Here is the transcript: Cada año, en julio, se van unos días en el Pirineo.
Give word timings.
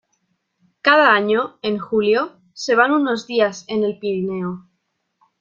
Cada 0.81 1.11
año, 1.13 1.59
en 1.61 1.77
julio, 1.77 2.31
se 2.53 2.73
van 2.73 2.91
unos 2.91 3.27
días 3.27 3.65
en 3.67 3.83
el 3.83 3.99
Pirineo. 3.99 4.67